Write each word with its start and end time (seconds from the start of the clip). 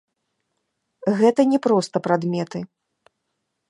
Гэта 1.21 1.41
не 1.53 1.59
проста 1.69 2.05
прадметы. 2.09 2.59